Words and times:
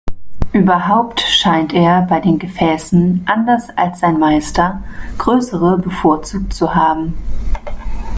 Überhaupt 0.51 1.21
scheint 1.21 1.73
er 1.75 2.01
bei 2.01 2.19
den 2.19 2.39
Gefäßen 2.39 3.21
anders 3.27 3.67
als 3.77 3.99
sein 3.99 4.17
Meister 4.17 4.81
größere 5.19 5.77
bevorzugt 5.77 6.53
zu 6.55 6.73
haben. 6.73 7.13